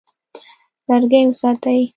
لرګي 0.87 1.21
وساتئ. 1.29 1.81